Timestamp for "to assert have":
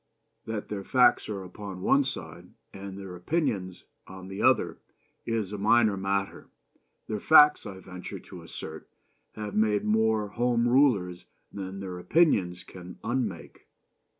8.17-9.53